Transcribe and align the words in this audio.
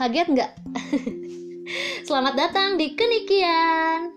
Kaget 0.00 0.32
nggak? 0.32 0.52
Selamat 2.08 2.32
datang 2.32 2.80
di 2.80 2.96
Kenikian. 2.96 4.08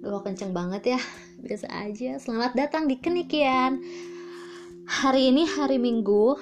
Duh, 0.00 0.24
kenceng 0.24 0.56
banget 0.56 0.96
ya. 0.96 1.00
Biasa 1.36 1.68
aja. 1.68 2.16
Selamat 2.16 2.56
datang 2.56 2.88
di 2.88 2.96
Kenikian. 2.96 3.76
Hari 4.88 5.36
ini 5.36 5.44
hari 5.44 5.76
Minggu. 5.76 6.32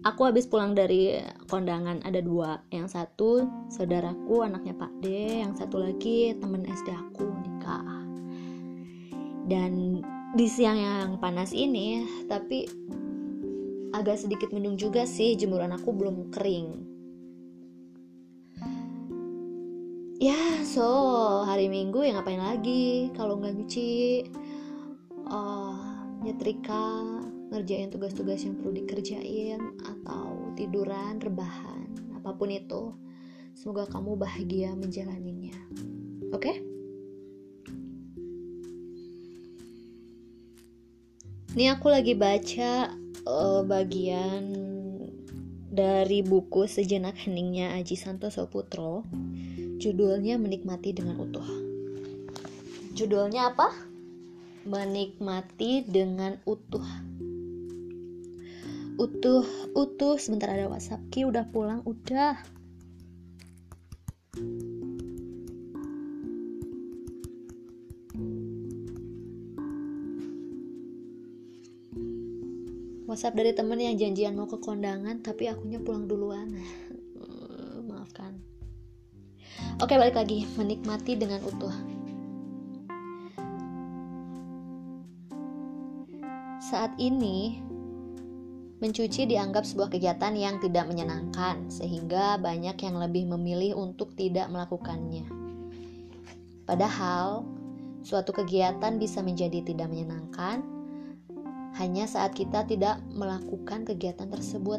Aku 0.00 0.24
habis 0.24 0.48
pulang 0.48 0.72
dari 0.72 1.20
kondangan. 1.52 2.00
Ada 2.08 2.24
dua. 2.24 2.56
Yang 2.72 2.96
satu 2.96 3.44
saudaraku, 3.68 4.48
anaknya 4.48 4.72
Pak 4.72 5.04
D. 5.04 5.12
Yang 5.44 5.60
satu 5.60 5.76
lagi 5.84 6.32
temen 6.40 6.64
SD 6.64 6.88
aku 6.88 7.36
nikah. 7.36 7.84
Dan 9.44 10.00
di 10.32 10.48
siang 10.48 10.80
yang 10.80 11.20
panas 11.20 11.52
ini, 11.52 12.00
tapi 12.32 12.64
agak 13.92 14.24
sedikit 14.24 14.56
mendung 14.56 14.80
juga 14.80 15.04
sih 15.04 15.36
jemuran 15.36 15.76
aku 15.76 15.92
belum 15.92 16.32
kering 16.32 16.91
so 20.72 20.88
hari 21.44 21.68
minggu 21.68 22.00
ya 22.00 22.16
ngapain 22.16 22.40
lagi? 22.40 23.12
Kalau 23.12 23.36
nggak 23.36 23.60
nyuci 23.60 24.24
uh, 25.28 25.76
nyetrika 26.24 26.96
ngerjain 27.52 27.92
tugas-tugas 27.92 28.40
yang 28.40 28.56
perlu 28.56 28.80
dikerjain 28.80 29.60
atau 29.84 30.48
tiduran 30.56 31.20
rebahan 31.20 31.92
apa 32.16 32.32
pun 32.32 32.48
itu 32.48 32.96
semoga 33.52 33.84
kamu 33.92 34.16
bahagia 34.16 34.72
menjalaninya. 34.72 35.60
Oke? 36.32 36.40
Okay? 36.40 36.56
ini 41.52 41.68
aku 41.68 41.92
lagi 41.92 42.16
baca 42.16 42.96
uh, 43.28 43.60
bagian 43.60 44.56
dari 45.68 46.24
buku 46.24 46.64
Sejenak 46.64 47.20
Heningnya 47.20 47.76
Aji 47.76 47.92
Santoso 47.92 48.48
Putro 48.48 49.04
judulnya 49.82 50.38
Menikmati 50.38 50.94
dengan 50.94 51.18
Utuh. 51.18 51.42
Judulnya 52.94 53.50
apa? 53.50 53.74
Menikmati 54.62 55.82
dengan 55.82 56.38
utuh. 56.46 56.86
Utuh 58.94 59.42
utuh. 59.74 60.14
Sebentar 60.22 60.54
ada 60.54 60.70
WhatsApp. 60.70 61.02
Ki 61.10 61.26
udah 61.26 61.50
pulang? 61.50 61.82
Udah. 61.82 62.38
WhatsApp 73.10 73.34
dari 73.34 73.50
temen 73.50 73.82
yang 73.82 73.98
janjian 73.98 74.38
mau 74.38 74.46
ke 74.48 74.56
kondangan 74.56 75.20
tapi 75.20 75.44
akunya 75.44 75.76
pulang 75.82 76.08
duluan 76.08 76.48
oke 79.82 79.98
balik 79.98 80.14
lagi. 80.14 80.46
Menikmati 80.54 81.18
dengan 81.18 81.42
utuh. 81.42 81.74
Saat 86.62 86.94
ini 87.02 87.58
mencuci 88.78 89.26
dianggap 89.26 89.66
sebuah 89.66 89.90
kegiatan 89.90 90.34
yang 90.38 90.62
tidak 90.62 90.86
menyenangkan 90.86 91.66
sehingga 91.66 92.38
banyak 92.38 92.78
yang 92.78 92.96
lebih 92.98 93.26
memilih 93.26 93.74
untuk 93.74 94.14
tidak 94.14 94.46
melakukannya. 94.50 95.26
Padahal 96.62 97.42
suatu 98.06 98.30
kegiatan 98.30 98.98
bisa 99.02 99.18
menjadi 99.22 99.66
tidak 99.66 99.90
menyenangkan 99.90 100.62
hanya 101.78 102.06
saat 102.06 102.38
kita 102.38 102.62
tidak 102.70 103.02
melakukan 103.10 103.82
kegiatan 103.82 104.30
tersebut, 104.30 104.78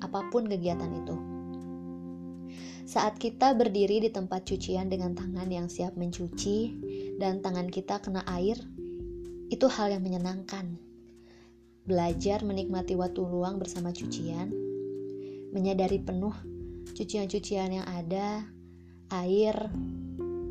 apa 0.00 0.20
pun 0.32 0.48
kegiatan 0.48 0.88
itu. 0.92 1.33
Saat 2.84 3.16
kita 3.16 3.56
berdiri 3.56 3.96
di 3.96 4.12
tempat 4.12 4.44
cucian 4.44 4.92
dengan 4.92 5.16
tangan 5.16 5.48
yang 5.48 5.72
siap 5.72 5.96
mencuci 5.96 6.76
dan 7.16 7.40
tangan 7.40 7.72
kita 7.72 7.96
kena 8.04 8.20
air, 8.28 8.60
itu 9.48 9.64
hal 9.72 9.88
yang 9.88 10.04
menyenangkan. 10.04 10.76
Belajar 11.88 12.44
menikmati 12.44 12.92
waktu 12.92 13.24
luang 13.24 13.56
bersama 13.56 13.88
cucian, 13.88 14.52
menyadari 15.56 15.96
penuh 15.96 16.36
cucian-cucian 16.92 17.80
yang 17.80 17.88
ada, 17.88 18.44
air, 19.16 19.56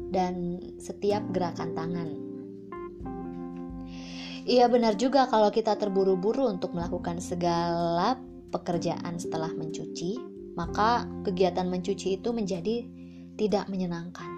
dan 0.10 0.58
setiap 0.82 1.22
gerakan 1.30 1.78
tangan. 1.78 2.10
Iya 4.50 4.74
benar 4.74 4.98
juga 4.98 5.30
kalau 5.30 5.54
kita 5.54 5.78
terburu-buru 5.78 6.50
untuk 6.50 6.74
melakukan 6.74 7.22
segala 7.22 8.18
pekerjaan 8.50 9.22
setelah 9.22 9.54
mencuci, 9.54 10.33
maka 10.54 11.10
kegiatan 11.26 11.66
mencuci 11.70 12.22
itu 12.22 12.30
menjadi 12.30 12.86
tidak 13.38 13.66
menyenangkan. 13.70 14.30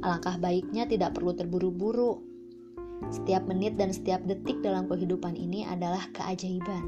Alangkah 0.00 0.40
baiknya 0.40 0.88
tidak 0.88 1.14
perlu 1.14 1.36
terburu-buru. 1.36 2.24
Setiap 3.08 3.48
menit 3.48 3.80
dan 3.80 3.92
setiap 3.96 4.20
detik 4.28 4.60
dalam 4.60 4.84
kehidupan 4.88 5.32
ini 5.36 5.64
adalah 5.64 6.04
keajaiban. 6.12 6.84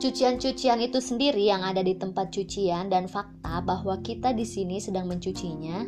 Cucian-cucian 0.00 0.80
itu 0.80 0.96
sendiri 0.96 1.44
yang 1.44 1.60
ada 1.60 1.84
di 1.84 1.92
tempat 1.92 2.32
cucian 2.32 2.88
dan 2.88 3.04
fakta 3.04 3.60
bahwa 3.60 4.00
kita 4.00 4.32
di 4.32 4.48
sini 4.48 4.80
sedang 4.80 5.04
mencucinya 5.04 5.84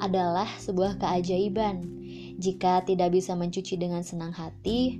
adalah 0.00 0.48
sebuah 0.56 0.96
keajaiban. 0.96 1.84
Jika 2.40 2.88
tidak 2.88 3.12
bisa 3.12 3.36
mencuci 3.36 3.76
dengan 3.76 4.00
senang 4.00 4.32
hati, 4.32 4.96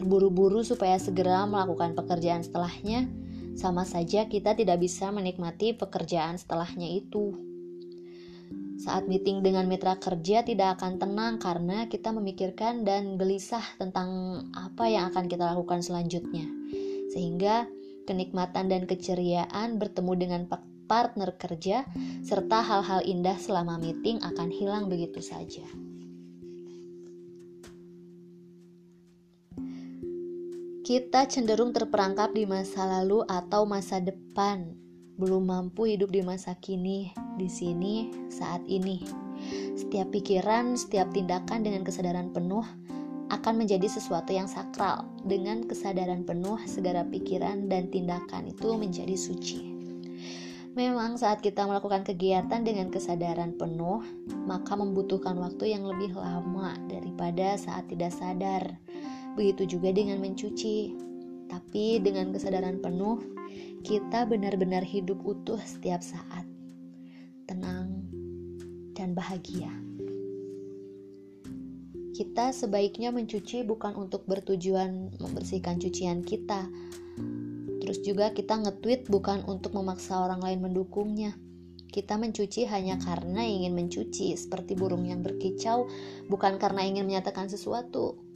terburu-buru 0.00 0.64
supaya 0.64 0.96
segera 0.96 1.44
melakukan 1.44 1.92
pekerjaan 1.92 2.40
setelahnya, 2.40 3.04
sama 3.52 3.84
saja 3.84 4.24
kita 4.24 4.56
tidak 4.56 4.80
bisa 4.80 5.12
menikmati 5.12 5.76
pekerjaan 5.76 6.40
setelahnya 6.40 6.88
itu. 6.88 7.36
Saat 8.80 9.12
meeting 9.12 9.44
dengan 9.44 9.68
mitra 9.68 10.00
kerja 10.00 10.40
tidak 10.40 10.80
akan 10.80 10.96
tenang 10.96 11.36
karena 11.36 11.84
kita 11.84 12.16
memikirkan 12.16 12.80
dan 12.80 13.20
gelisah 13.20 13.60
tentang 13.76 14.40
apa 14.56 14.88
yang 14.88 15.12
akan 15.12 15.28
kita 15.28 15.52
lakukan 15.52 15.84
selanjutnya. 15.84 16.48
Sehingga 17.12 17.68
kenikmatan 18.08 18.72
dan 18.72 18.88
keceriaan 18.88 19.76
bertemu 19.76 20.12
dengan 20.16 20.42
partner 20.88 21.36
kerja, 21.36 21.84
serta 22.24 22.64
hal-hal 22.64 23.04
indah 23.04 23.36
selama 23.36 23.76
meeting 23.76 24.16
akan 24.24 24.48
hilang 24.48 24.88
begitu 24.88 25.20
saja. 25.20 25.89
Kita 30.90 31.22
cenderung 31.22 31.70
terperangkap 31.70 32.34
di 32.34 32.50
masa 32.50 32.82
lalu 32.82 33.22
atau 33.30 33.62
masa 33.62 34.02
depan, 34.02 34.74
belum 35.22 35.46
mampu 35.46 35.86
hidup 35.86 36.10
di 36.10 36.18
masa 36.18 36.58
kini, 36.58 37.14
di 37.38 37.46
sini, 37.46 38.10
saat 38.26 38.58
ini. 38.66 38.98
Setiap 39.78 40.10
pikiran, 40.10 40.74
setiap 40.74 41.14
tindakan 41.14 41.62
dengan 41.62 41.86
kesadaran 41.86 42.34
penuh 42.34 42.66
akan 43.30 43.54
menjadi 43.54 43.86
sesuatu 43.86 44.34
yang 44.34 44.50
sakral. 44.50 45.06
Dengan 45.22 45.62
kesadaran 45.62 46.26
penuh, 46.26 46.58
segala 46.66 47.06
pikiran 47.06 47.70
dan 47.70 47.86
tindakan 47.94 48.50
itu 48.50 48.74
menjadi 48.74 49.14
suci. 49.14 49.70
Memang 50.74 51.14
saat 51.22 51.38
kita 51.38 51.70
melakukan 51.70 52.02
kegiatan 52.02 52.66
dengan 52.66 52.90
kesadaran 52.90 53.54
penuh, 53.54 54.02
maka 54.42 54.74
membutuhkan 54.74 55.38
waktu 55.38 55.70
yang 55.70 55.86
lebih 55.86 56.18
lama 56.18 56.74
daripada 56.90 57.54
saat 57.54 57.86
tidak 57.86 58.10
sadar. 58.10 58.74
Begitu 59.40 59.80
juga 59.80 59.96
dengan 59.96 60.20
mencuci. 60.20 60.92
Tapi 61.48 62.04
dengan 62.04 62.28
kesadaran 62.28 62.76
penuh, 62.84 63.24
kita 63.80 64.28
benar-benar 64.28 64.84
hidup 64.84 65.16
utuh 65.24 65.56
setiap 65.64 66.04
saat. 66.04 66.44
Tenang 67.48 68.04
dan 68.92 69.16
bahagia. 69.16 69.72
Kita 72.12 72.52
sebaiknya 72.52 73.08
mencuci 73.16 73.64
bukan 73.64 73.96
untuk 73.96 74.28
bertujuan 74.28 75.16
membersihkan 75.16 75.80
cucian 75.80 76.20
kita, 76.20 76.68
Terus 77.90 78.06
juga 78.06 78.30
kita 78.30 78.54
nge-tweet 78.54 79.10
bukan 79.10 79.42
untuk 79.50 79.74
memaksa 79.74 80.22
orang 80.22 80.44
lain 80.46 80.62
mendukungnya. 80.62 81.34
Kita 81.90 82.14
mencuci 82.14 82.62
hanya 82.70 82.94
karena 83.02 83.42
ingin 83.42 83.74
mencuci, 83.74 84.38
seperti 84.38 84.78
burung 84.78 85.10
yang 85.10 85.26
berkicau, 85.26 85.90
bukan 86.30 86.54
karena 86.62 86.86
ingin 86.86 87.02
menyatakan 87.02 87.50
sesuatu. 87.50 88.29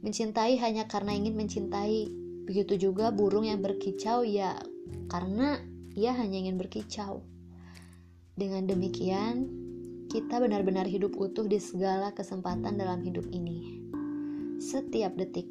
Mencintai 0.00 0.58
hanya 0.62 0.86
karena 0.86 1.14
ingin 1.14 1.34
mencintai. 1.34 2.10
Begitu 2.48 2.88
juga 2.90 3.12
burung 3.12 3.44
yang 3.44 3.60
berkicau 3.60 4.24
ya 4.24 4.56
karena 5.12 5.60
ia 5.92 6.16
hanya 6.16 6.48
ingin 6.48 6.56
berkicau. 6.56 7.20
Dengan 8.38 8.64
demikian, 8.64 9.50
kita 10.08 10.40
benar-benar 10.40 10.88
hidup 10.88 11.12
utuh 11.18 11.44
di 11.44 11.60
segala 11.60 12.14
kesempatan 12.16 12.80
dalam 12.80 13.04
hidup 13.04 13.28
ini. 13.34 13.84
Setiap 14.62 15.12
detik, 15.18 15.50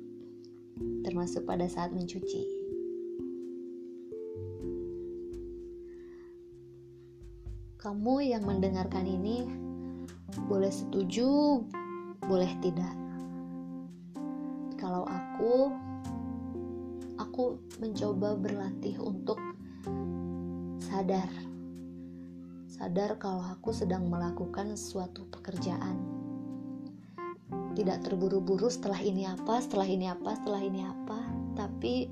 termasuk 1.05 1.45
pada 1.45 1.69
saat 1.69 1.93
mencuci. 1.93 2.57
kamu 7.87 8.35
yang 8.35 8.43
mendengarkan 8.43 9.07
ini 9.07 9.47
boleh 10.51 10.67
setuju, 10.67 11.63
boleh 12.19 12.51
tidak. 12.59 13.06
Aku 17.17 17.61
mencoba 17.79 18.35
berlatih 18.35 18.99
untuk 18.99 19.37
sadar 20.81 21.47
sadar 22.77 23.17
kalau 23.17 23.41
aku 23.41 23.73
sedang 23.73 24.05
melakukan 24.05 24.77
suatu 24.77 25.25
pekerjaan. 25.33 25.97
Tidak 27.73 28.05
terburu-buru 28.05 28.69
setelah 28.69 29.01
ini 29.01 29.25
apa, 29.25 29.57
setelah 29.61 29.89
ini 29.89 30.05
apa, 30.09 30.37
setelah 30.37 30.61
ini 30.61 30.81
apa, 30.85 31.19
tapi 31.57 32.09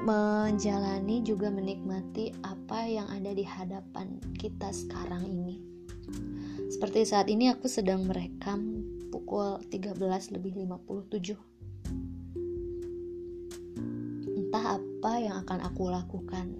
menjalani 0.00 1.22
juga 1.22 1.54
menikmati 1.54 2.34
apa 2.42 2.88
yang 2.88 3.06
ada 3.14 3.30
di 3.30 3.46
hadapan 3.46 4.18
kita 4.34 4.74
sekarang 4.74 5.26
ini. 5.26 5.62
Seperti 6.70 7.06
saat 7.06 7.30
ini 7.30 7.50
aku 7.50 7.66
sedang 7.70 8.06
merekam 8.06 8.82
pukul 9.30 9.62
13 9.70 10.34
lebih 10.34 10.58
57. 10.58 11.38
Entah 14.26 14.74
apa 14.74 15.12
yang 15.22 15.46
akan 15.46 15.70
aku 15.70 15.86
lakukan 15.86 16.58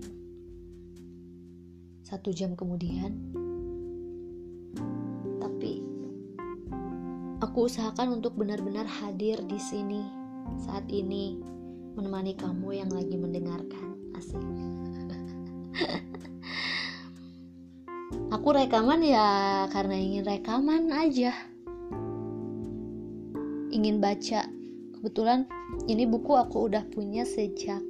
satu 2.06 2.30
jam 2.30 2.54
kemudian. 2.54 3.18
Tapi 5.42 5.82
aku 7.42 7.66
usahakan 7.66 8.22
untuk 8.22 8.38
benar-benar 8.38 8.86
hadir 8.86 9.42
di 9.50 9.58
sini 9.58 10.06
saat 10.62 10.86
ini 10.94 11.42
menemani 11.98 12.38
kamu 12.38 12.86
yang 12.86 12.90
lagi 12.94 13.18
mendengarkan. 13.18 14.14
Asik. 14.14 14.38
aku 18.38 18.48
rekaman 18.54 19.02
ya 19.02 19.66
karena 19.74 19.98
ingin 19.98 20.22
rekaman 20.22 20.94
aja. 20.94 21.49
Ingin 23.80 23.96
baca. 23.96 24.44
Kebetulan 24.92 25.48
ini 25.88 26.04
buku 26.04 26.36
aku 26.36 26.68
udah 26.68 26.84
punya 26.92 27.24
sejak 27.24 27.80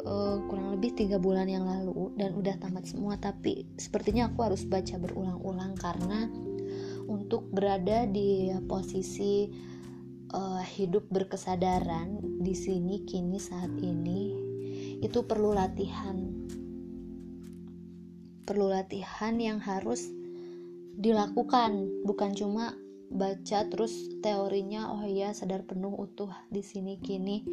uh, 0.00 0.40
kurang 0.48 0.72
lebih 0.80 0.96
tiga 0.96 1.20
bulan 1.20 1.44
yang 1.44 1.68
lalu 1.68 2.08
dan 2.16 2.32
udah 2.32 2.56
tamat 2.56 2.88
semua 2.88 3.20
tapi 3.20 3.68
sepertinya 3.76 4.32
aku 4.32 4.48
harus 4.48 4.64
baca 4.64 4.96
berulang-ulang 4.96 5.76
karena 5.76 6.32
untuk 7.04 7.52
berada 7.52 8.08
di 8.08 8.48
posisi 8.64 9.52
uh, 10.32 10.64
hidup 10.64 11.04
berkesadaran 11.12 12.40
di 12.40 12.56
sini 12.56 13.04
kini 13.04 13.36
saat 13.36 13.76
ini 13.76 14.32
itu 15.04 15.20
perlu 15.28 15.52
latihan 15.52 16.16
perlu 18.48 18.72
latihan 18.72 19.36
yang 19.36 19.60
harus 19.60 20.08
dilakukan 20.96 21.92
bukan 22.08 22.32
cuma 22.32 22.72
baca 23.10 23.58
terus 23.70 23.92
teorinya 24.20 24.90
oh 24.92 25.02
iya 25.06 25.30
sadar 25.32 25.62
penuh 25.62 25.94
utuh 25.94 26.30
di 26.50 26.62
sini 26.62 26.98
kini. 26.98 27.46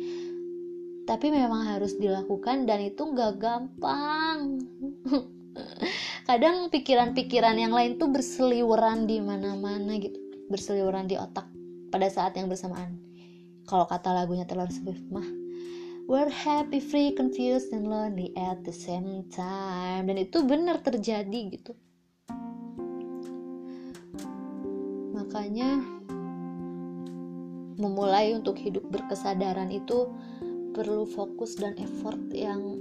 Tapi 1.04 1.28
memang 1.30 1.68
harus 1.68 2.00
dilakukan 2.00 2.64
dan 2.64 2.80
itu 2.80 3.04
gak 3.12 3.40
gampang. 3.40 4.64
Kadang 6.30 6.72
pikiran-pikiran 6.72 7.60
yang 7.60 7.76
lain 7.76 8.00
tuh 8.00 8.08
berseliweran 8.08 9.06
di 9.06 9.20
mana-mana 9.20 10.00
gitu 10.00 10.16
berseliweran 10.48 11.06
di 11.06 11.20
otak 11.20 11.46
pada 11.92 12.08
saat 12.08 12.34
yang 12.40 12.48
bersamaan. 12.48 12.98
Kalau 13.68 13.88
kata 13.88 14.16
lagunya 14.16 14.48
Taylor 14.48 14.72
Swift 14.72 15.04
mah 15.12 15.44
We're 16.04 16.28
happy, 16.28 16.84
free, 16.84 17.16
confused, 17.16 17.72
and 17.72 17.88
lonely 17.88 18.36
at 18.36 18.68
the 18.68 18.76
same 18.76 19.24
time. 19.32 20.12
Dan 20.12 20.20
itu 20.20 20.44
benar 20.44 20.84
terjadi 20.84 21.48
gitu 21.48 21.80
Makanya 25.34 25.82
Memulai 27.74 28.38
untuk 28.38 28.54
hidup 28.62 28.86
berkesadaran 28.94 29.74
itu 29.74 30.06
perlu 30.78 31.10
fokus 31.10 31.58
dan 31.58 31.74
effort 31.82 32.22
yang 32.30 32.78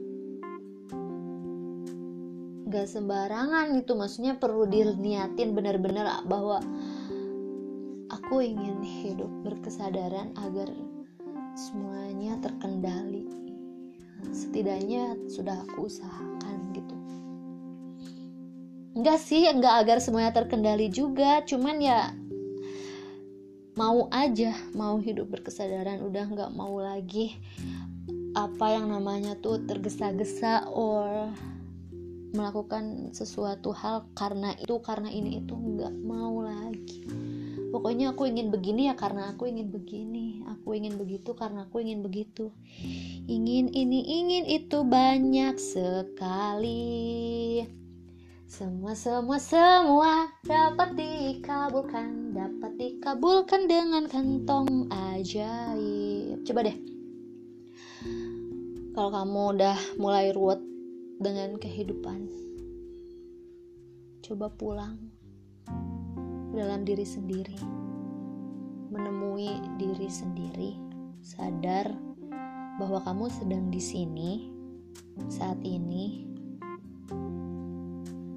gak 2.68 2.88
sembarangan 2.88 3.72
gitu. 3.80 3.96
Maksudnya 3.96 4.36
perlu 4.36 4.68
diniatin 4.68 5.56
benar-benar 5.56 6.22
bahwa 6.28 6.60
aku 8.12 8.44
ingin 8.44 8.84
hidup 8.84 9.32
berkesadaran 9.48 10.36
agar 10.44 10.68
semuanya 11.56 12.36
terkendali. 12.44 13.32
Setidaknya 14.28 15.16
sudah 15.24 15.56
aku 15.66 15.88
usahakan 15.88 16.56
gitu. 16.76 16.96
Enggak 18.92 19.18
sih 19.24 19.48
enggak 19.48 19.88
agar 19.88 19.98
semuanya 20.04 20.36
terkendali 20.36 20.92
juga. 20.92 21.40
Cuman 21.48 21.80
ya 21.80 22.12
mau 23.72 24.08
aja 24.12 24.52
mau 24.76 25.00
hidup 25.00 25.32
berkesadaran 25.32 26.04
udah 26.04 26.24
nggak 26.28 26.52
mau 26.52 26.76
lagi. 26.80 27.36
Apa 28.32 28.80
yang 28.80 28.88
namanya 28.88 29.36
tuh 29.36 29.60
tergesa-gesa 29.64 30.64
or 30.72 31.28
melakukan 32.32 33.12
sesuatu 33.12 33.76
hal 33.76 34.08
karena 34.16 34.56
itu 34.56 34.80
karena 34.80 35.12
ini 35.12 35.44
itu 35.44 35.52
nggak 35.52 35.92
mau 36.00 36.40
lagi. 36.40 37.04
Pokoknya 37.72 38.12
aku 38.12 38.28
ingin 38.28 38.52
begini 38.52 38.92
ya 38.92 38.96
karena 38.96 39.32
aku 39.32 39.48
ingin 39.48 39.72
begini. 39.72 40.44
Aku 40.48 40.76
ingin 40.76 41.00
begitu 41.00 41.32
karena 41.32 41.64
aku 41.68 41.80
ingin 41.80 42.04
begitu. 42.04 42.52
Ingin 43.24 43.72
ini 43.72 44.00
ingin 44.20 44.44
itu 44.44 44.84
banyak 44.84 45.56
sekali 45.56 47.02
semua 48.52 48.92
semua 48.92 49.40
semua 49.40 50.28
dapat 50.44 50.92
dikabulkan 50.92 52.36
dapat 52.36 52.76
dikabulkan 52.76 53.64
dengan 53.64 54.04
kantong 54.04 54.92
ajaib. 54.92 56.44
Coba 56.44 56.68
deh. 56.68 56.76
Kalau 58.92 59.08
kamu 59.08 59.56
udah 59.56 59.78
mulai 59.96 60.36
ruwet 60.36 60.60
dengan 61.16 61.56
kehidupan 61.56 62.28
coba 64.20 64.52
pulang 64.52 65.00
dalam 66.52 66.84
diri 66.84 67.08
sendiri. 67.08 67.56
Menemui 68.92 69.48
diri 69.80 70.12
sendiri 70.12 70.76
sadar 71.24 71.88
bahwa 72.76 73.00
kamu 73.00 73.32
sedang 73.32 73.72
di 73.72 73.80
sini 73.80 74.52
saat 75.32 75.56
ini 75.64 76.31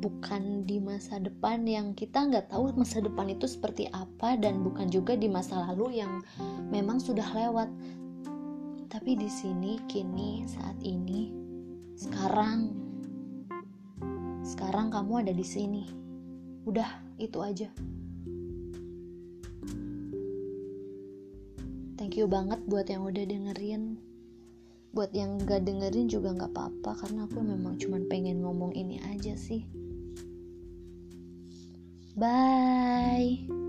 bukan 0.06 0.70
di 0.70 0.78
masa 0.78 1.18
depan 1.18 1.66
yang 1.66 1.98
kita 1.98 2.30
nggak 2.30 2.54
tahu 2.54 2.70
masa 2.78 3.02
depan 3.02 3.34
itu 3.34 3.50
seperti 3.50 3.90
apa 3.90 4.38
dan 4.38 4.62
bukan 4.62 4.86
juga 4.86 5.18
di 5.18 5.26
masa 5.26 5.66
lalu 5.66 5.98
yang 6.06 6.22
memang 6.70 7.02
sudah 7.02 7.26
lewat 7.34 7.74
tapi 8.86 9.18
di 9.18 9.26
sini 9.26 9.82
kini 9.90 10.46
saat 10.46 10.78
ini 10.86 11.34
sekarang 11.98 12.86
sekarang 14.46 14.94
kamu 14.94 15.26
ada 15.26 15.34
di 15.34 15.42
sini. 15.42 15.90
Udah, 16.70 17.02
itu 17.18 17.42
aja. 17.42 17.66
Thank 21.98 22.22
you 22.22 22.30
banget 22.30 22.62
buat 22.70 22.86
yang 22.86 23.10
udah 23.10 23.26
dengerin. 23.26 23.98
Buat 24.94 25.12
yang 25.18 25.42
gak 25.44 25.66
dengerin 25.66 26.08
juga 26.08 26.38
gak 26.38 26.54
apa-apa 26.54 26.94
karena 27.04 27.26
aku 27.26 27.42
memang 27.42 27.82
cuman 27.82 28.06
pengen 28.06 28.46
ngomong 28.46 28.72
ini 28.78 29.02
aja 29.02 29.34
sih. 29.34 29.66
Bye. 32.18 33.65